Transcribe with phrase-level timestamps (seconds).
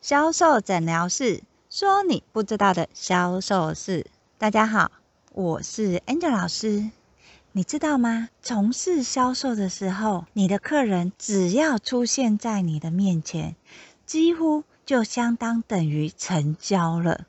[0.00, 4.06] 销售诊疗室说你不知道的销售事。
[4.38, 4.90] 大家好，
[5.34, 6.90] 我是 Angel 老师。
[7.52, 8.30] 你知道吗？
[8.40, 13.56] 从事销售的时候，你的客人只要出现在你的面前，
[14.06, 17.26] 几乎就相当等于成交了。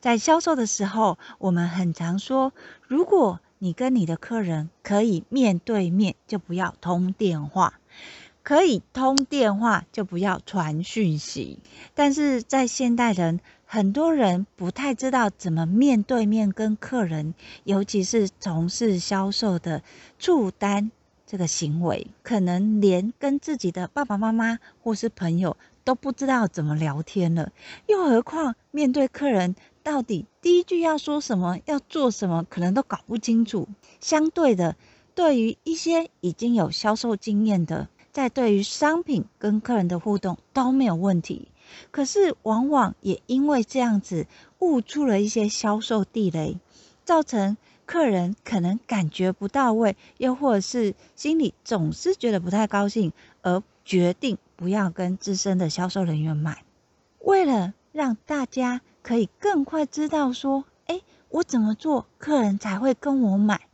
[0.00, 2.54] 在销售的时候，我们很常说，
[2.88, 7.74] 如果你跟你的客人可以面对面，就不要通电话。
[8.46, 11.58] 可以通电话，就不要传讯息。
[11.96, 19.82] 但是在现代人，很多人不太知道怎么面对面跟客人，尤其是从事销售的
[20.20, 20.92] 触单
[21.26, 27.50] 这个行为，可能连跟自己的爸爸妈妈或是朋友都不知道怎么聊天了。
[27.88, 33.66] 又何况面对客人，到底第一句要说什么，要做什么，可能都搞不清楚。
[33.98, 34.76] 相对的，
[35.16, 41.48] 对于一些已经有销售经验的，在对于商品跟客人的互动都没有问题，
[41.90, 44.26] 可是往往也因为这样子
[44.58, 46.58] 误出了一些销售地雷，
[47.04, 56.64] 造成客人可能感觉不到位，又或者是心里总是觉得不太高兴，而决定不要跟资深的销售人员买。
[57.20, 63.65] 为了让大家可以更快知道说，哎，我怎么做客人才会跟我买？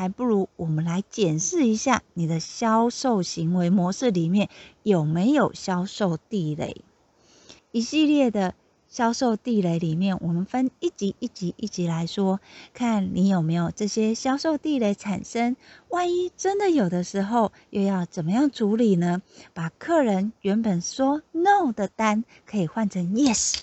[0.00, 4.48] 还不如我们来检视一下你的销售行为模式里面
[4.82, 6.80] 有没有销售地雷。
[7.70, 8.54] 一系列的
[8.88, 12.40] 销售地雷里面，我们分一级一级一级来说，
[12.72, 15.54] 看你有没有这些销售地雷产生。
[15.90, 19.20] 万一真的有的时候，又要怎么样处理呢？
[19.52, 23.58] 把客人原本说 no 的单可以换成 yes。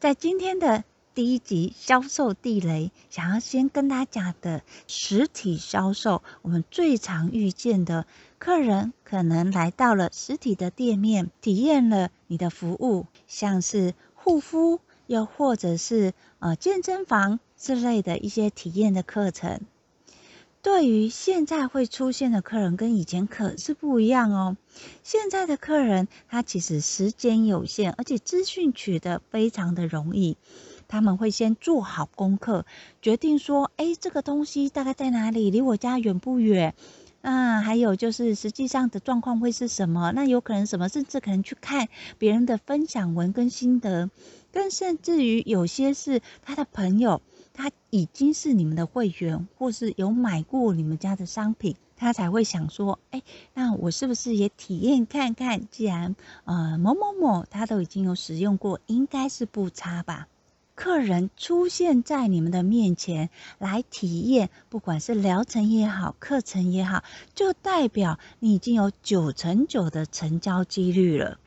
[0.00, 0.84] 在今天的。
[1.18, 8.06] 第一集销售地雷，想要先跟大家讲的实体销售，我们最常遇见的
[8.38, 19.62] 客人，可能来到了实体的店面，体验了你的服务，像是护肤，又或者是呃健身房之类的一些体验的课程。
[20.62, 24.56] 对于现在会出现的客人，跟以前可是不一样哦。
[25.02, 30.36] 现在的客人，他其实时间有限，而且资讯取得非常的容易。
[30.88, 32.64] 他们会先做好功课，
[33.00, 35.50] 决定说：“哎，这个东西大概在哪里？
[35.50, 36.74] 离我家远不远？
[37.20, 40.12] 啊，还有就是实际上的状况会是什么？
[40.12, 40.88] 那有可能什么？
[40.88, 44.08] 甚至可能去看别人的分享文跟心得，
[44.52, 47.20] 更甚至于有些是他的朋友，
[47.52, 53.20] 他已经是你们的会员，或是有买过你们家的商品，他才会想说：哎，
[53.52, 55.68] 那我是不是也体验看看？
[55.70, 60.28] 既然呃某某某他都已经有使用过，应该是不差吧？”
[60.78, 67.02] 客人出现在你们的面前来体验，不管是疗程也好，课程也好，
[67.34, 71.40] 就代表你已经有九成九的成交几率了。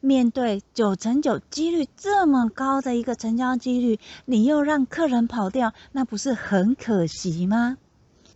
[0.00, 7.78] 面对九成九几率这么高的一个成交几率，你又让客人跑掉，那不是很可惜吗？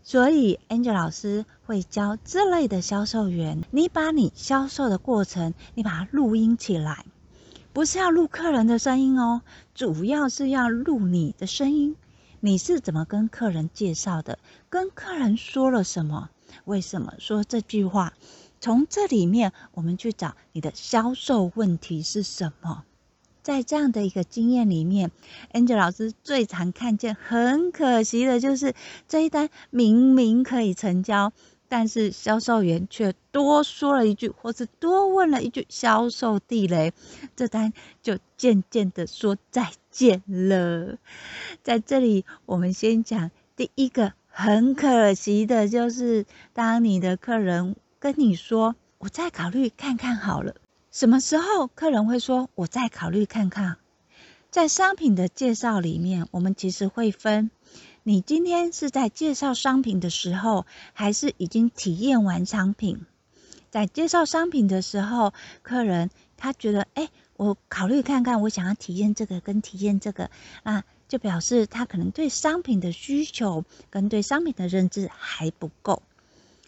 [0.02, 7.04] 所以，Angel 老师会教这类的销售员，你把你销售的过程，你把它录音起来。
[7.72, 9.40] 不是要录客人的声音哦，
[9.74, 11.96] 主要是要录你的声音。
[12.40, 14.38] 你是怎么跟客人介绍的？
[14.68, 16.28] 跟客人说了什么？
[16.66, 18.12] 为什么说这句话？
[18.60, 22.84] 从这里面，我们去找你的销售问题是什么？
[23.42, 25.10] 在这样的一个经验里面
[25.54, 28.74] ，Angel 老师最常看见很可惜的就是
[29.08, 31.32] 这一单明明可以成交。
[31.74, 36.92] 但是销售员却多说了一句，或是多问了一句销售地雷，
[37.34, 37.72] 这单
[38.02, 40.98] 就渐渐的说再见了。
[41.62, 50.56] 在这里，我们先讲第一个很可惜的，就是当你的客人跟你说“我再考虑看看好了”，
[50.92, 53.78] 什么时候客人会说“我再考虑看看”？
[54.52, 57.50] 在商品的介绍里面，我们其实会分。
[58.04, 63.06] 你今天是在介绍商品的时候，还是已经体验完商品？
[63.70, 65.32] 在介绍商品的时候，
[65.62, 70.32] 客人他觉得，哎，我考虑看看，我想要体验这个跟体验这个，
[70.64, 76.02] 那就表示他可能对商品的需求跟对商品的认知还不够。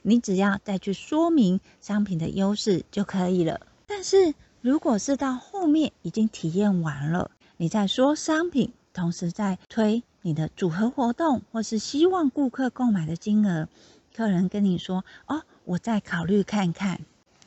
[0.03, 3.61] 你只要再去说明商品的优势就可以了。
[3.89, 10.05] 但是如果是到后面已经体验完了，你再说商品，同时在推。
[10.27, 13.69] 你的组合活动，或是希望顾客购买的金额，
[14.17, 17.03] 客人跟你说：“哦，我再考虑看看。”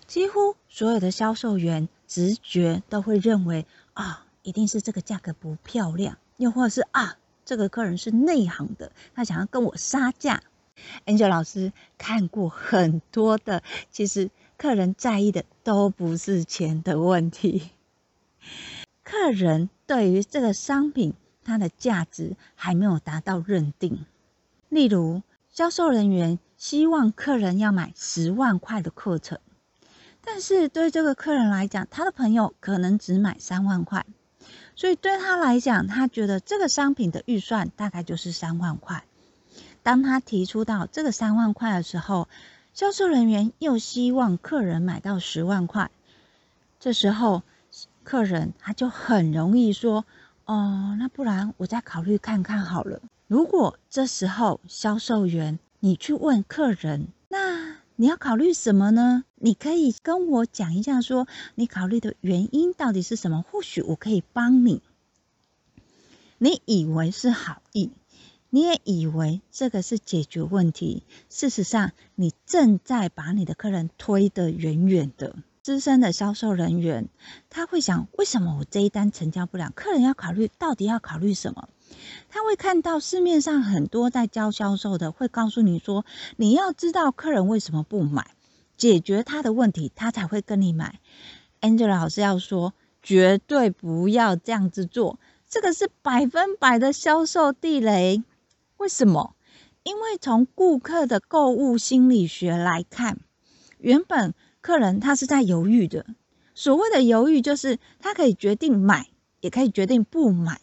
[0.05, 3.65] 几乎所有的销售员直觉都会认为
[3.95, 10.43] ：“啊、一定是这个价格不漂亮，又或是啊，这个客人是内行的，他想要跟我杀价。
[11.07, 17.71] ”Angel 老师看过很多的，其实客人在意的都不是钱的问题。
[19.03, 21.15] 客人对于这个商品
[21.47, 24.05] 它的价值还没有达到认定。
[24.67, 29.39] 例如，销售人员希望客人要买十万块的课程，
[30.23, 34.05] 但是对这个客人来讲，他的朋友可能只买三万块，
[34.75, 39.05] 所以对他来讲，他觉得这个商品的预算大概就是三万块。
[39.83, 42.27] 当他提出到这个三万块的时候，
[42.73, 45.89] 销售人员又希望客人买到十万块，
[46.79, 47.41] 这时候
[48.03, 50.05] 客人他就很容易说
[50.47, 59.25] ：“哦，那不然我再考虑看看好了。”如果这时候销售员你去问客人，那你要考虑什么呢？
[59.35, 63.43] 你可以跟我讲一下，说你考虑的原因到底是什么？
[63.51, 64.81] 或许我可以帮你。
[66.37, 67.91] 你以为是好意。
[68.49, 75.35] 你也以为这个是解决问题，事实上，你正在把你的客人推得远远的。
[75.67, 77.09] 资深的销售人员，
[77.49, 79.69] 他会想：为什么我这一单成交不了？
[79.75, 81.67] 客人要考虑，到底要考虑什么？
[82.29, 86.05] 他会看到市面上很多在教销售的，会告诉你说：
[86.37, 88.27] 你要知道客人为什么不买，
[88.77, 91.01] 解决他的问题，他才会跟你买。
[91.59, 92.73] Angela 老师要说，
[93.03, 95.19] 绝对不要这样子做，
[95.49, 98.23] 这个是百分百的销售地雷。
[98.77, 99.35] 为什么？
[99.83, 103.19] 因为从顾客的购物心理学来看，
[103.79, 104.33] 原本
[104.67, 106.05] 客人他是在犹豫的。
[106.53, 109.07] 所谓的犹豫，就是他可以决定买，
[109.39, 110.59] 也可以决定不买。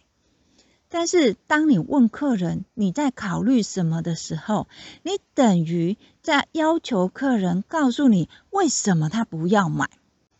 [0.90, 4.68] 但是当你问客人你在考虑什么的时候，
[5.02, 9.88] 你等于在要求客人告诉你为什么他不要买。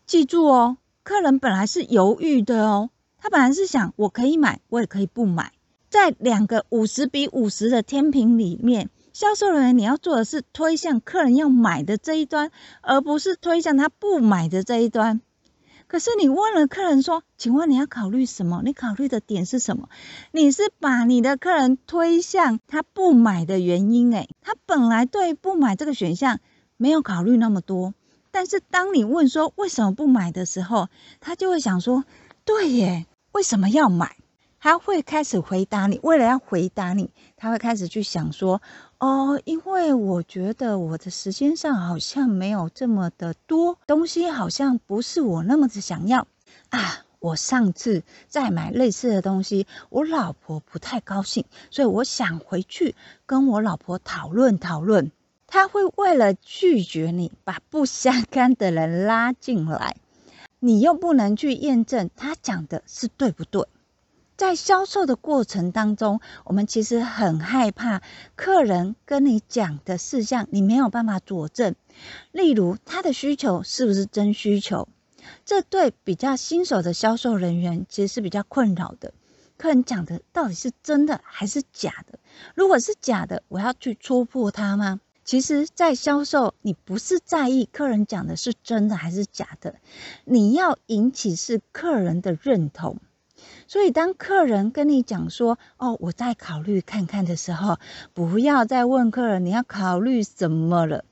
[0.05, 5.53] 记住哦，客人本来是犹豫的哦，他本来是想我可以买，我也可以不买。
[5.89, 12.51] 在两个五十比五十的天平里面，销售人员你要做的是推向客人要买的这一端，
[12.81, 15.21] 而不是推向他不买的这一端。
[15.87, 18.61] 可是你问了客人说：“请问你要考虑什么？
[18.65, 19.87] 你考虑的点是什么？”
[20.33, 24.13] 你是把你的客人推向他不买的原因。
[24.13, 26.41] 诶，他本来对不买这个选项
[26.75, 27.93] 没有考虑那么多，
[28.31, 30.89] 但是当你问说为什么不买的时候，
[31.21, 32.03] 他就会想说
[32.43, 34.17] ：“对耶，为什么要买？”
[34.59, 38.63] 他会开始回答你，为了要回答你，他会开始去想说
[39.05, 46.25] ：“哦，因为我觉得我的时间上好像没有这么的多东西，好像不是我那么的想要
[46.69, 47.05] 啊。
[47.19, 52.95] 我上次在买类似的东西，我老婆不太高兴，所以我想回去
[53.27, 55.11] 跟我老婆讨论讨论。”
[55.45, 59.97] 他会为了拒绝你，把不相干的人拉进来，
[60.59, 63.67] 你又不能去验证他讲的是对不对。
[64.37, 68.01] 在销售的过程当中，我们其实很害怕
[68.35, 71.75] 客人跟你讲的事项，你没有办法佐证。
[72.31, 74.89] 例如，他的需求是不是真需求？
[75.45, 79.13] 这对比较新手的销售人员其实是比较困扰的。
[79.57, 82.19] 客人讲的到底是真的还是假的？
[82.55, 84.99] 如果是假的，我要去戳破他吗？
[85.23, 89.75] 其实，在销售，你不是在意客人讲的是真的还是假的，
[90.25, 92.99] 你要引起是客人的认同。
[93.67, 97.77] 所以，当客人跟你讲说：“哦，我再考虑看看”的时候，
[98.13, 101.03] 不要再问客人你要考虑什么了。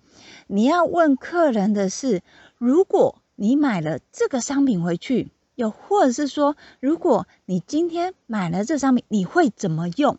[0.48, 2.22] 你要问客人的是：
[2.58, 10.18] 如果你买了这个商品回去，又或者是说，如果你今天买了这商品，你会怎么用？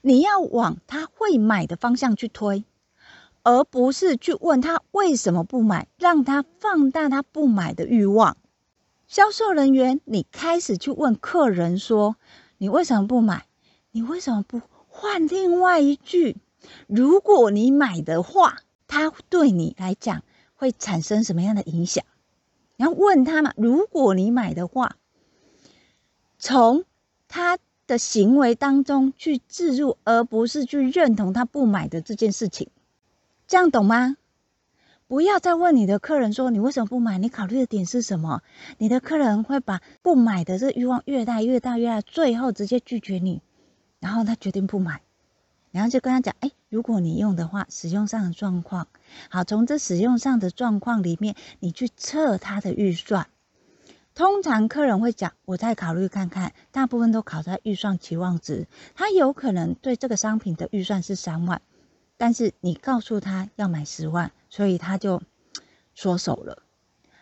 [0.00, 2.64] 你要往他会买的方向去推，
[3.42, 8.36] 而不是去问他为什么不买，让他放大他不买的欲望。
[9.08, 12.16] 销售人员，你开始去问客人说
[12.58, 13.46] ：“你为什么不买？
[13.92, 16.36] 你为什么不换另外一句？
[16.88, 18.58] 如果你买的话，
[18.88, 20.24] 它对你来讲
[20.56, 22.04] 会产生什么样的影响？
[22.76, 23.54] 你要问他嘛。
[23.56, 24.96] 如果你买的话，
[26.40, 26.84] 从
[27.28, 32.70] 他的行为当中去置入，而不是去认同他不买的这件事情，
[33.46, 34.16] 这样懂吗？”
[35.08, 37.16] 不要再问你的客人说，你为什么不买？
[37.16, 38.42] 你考虑的点是什么？
[38.78, 43.40] 你的客人会把不买的这欲望越大越大越大，最后直接拒绝你，
[44.00, 45.02] 然后他决定不买，
[45.70, 48.88] 然后就跟他讲：哎，如果你用的话，使用上的状况，
[49.30, 53.28] 好，从这使用上的状况里面，你去测他的预算。
[54.12, 61.62] 通常客人会讲：我再考虑看看，大部分都考在预算期望值，他有可能对这个商品的预算是三万。
[62.16, 65.22] 但是你告诉他要买十万，所以他就
[65.94, 66.62] 缩手了。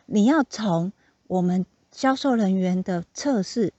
[0.06, 0.92] 你要从
[1.26, 3.72] 我们销售人员的测试，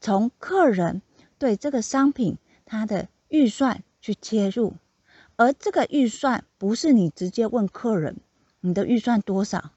[0.00, 1.02] 从客人
[1.38, 4.74] 对这个商品他的预算去切入，
[5.36, 8.16] 而这个预算不是你直接问客人
[8.60, 9.72] 你的预算多少，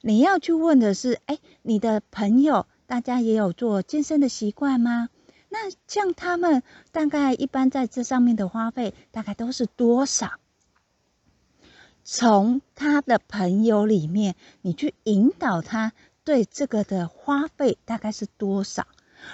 [0.00, 5.08] 你要去问的是：哎，你的朋友大家也有做健身的习惯吗？
[5.50, 10.30] 那像他们大概一般在这上面的花费大概都是多少？
[12.02, 15.92] 从他的朋友里面，你去引导他
[16.24, 18.86] 对这个的花费大概是多少？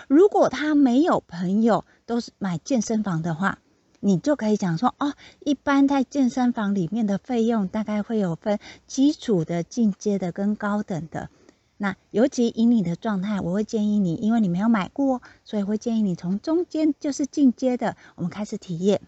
[0.08, 3.58] 如果他没有朋友，都是买健身房的话，
[4.00, 11.30] 你就可以讲说哦，一般在健身房里面的费用大概会有分基础的、进阶的跟高等的。
[11.78, 19.00] 那尤其以你的状态，我会建议你，因为你没有买过，所以会建议你从中间就是进阶的，我们开始体验。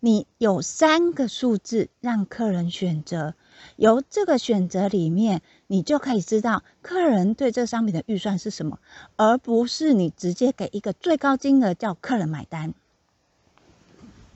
[0.00, 3.34] 你有三个数字让客人选择，
[3.76, 8.78] 由这个选择里面，你就可以知道客人对这商品的预算是什么，
[9.16, 12.74] 而不是你直接给一个最高金额叫客人买单。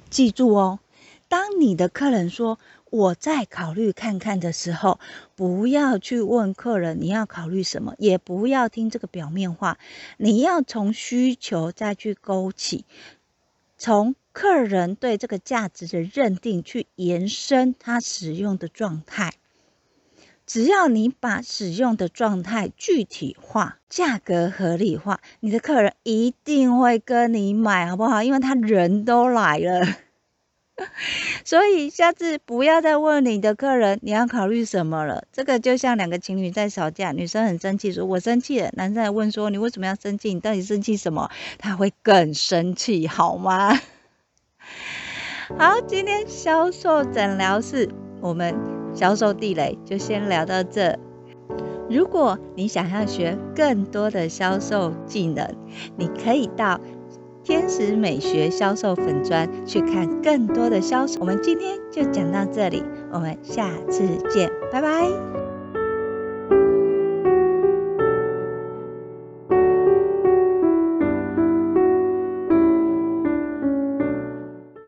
[0.09, 0.81] 记住哦，
[1.29, 2.59] 当你的客人说
[2.91, 5.01] 我再考虑看看的时候，
[5.35, 9.79] 不要去问客人你要考虑什么，也不要听这个表面话，
[10.19, 12.85] 你要从需求再去勾起，
[13.79, 14.15] 从。
[14.33, 19.33] 客人对这个价值的认定，去延伸他使用的状态。
[20.47, 28.23] 只要你把使用的状态具体化，价格合理化，你的客人一定会跟你买，好不好？
[28.23, 29.85] 因为他人都来了。
[31.45, 35.25] 所以下次不要再问你的客人你要考虑什么了。
[35.33, 38.71] 这个就像两个情侣在吵架，女生很生气，说我生气了。
[38.75, 40.33] 男生来问说你为什么要生气？
[40.35, 41.31] 你到底生气什么？
[41.59, 43.79] 他会更生气，好吗？
[45.59, 47.89] 好，今天销售诊疗室，
[48.21, 48.55] 我们
[48.95, 50.99] 销售地雷就先聊到这。
[51.89, 55.45] 如果你想要学更多的销售技能，
[55.97, 56.81] 你可以到
[57.43, 61.19] 天使美学销售粉砖去看更多的销售。
[61.21, 62.83] 我们今天就讲到这里，
[63.13, 65.30] 我们下次见，拜拜。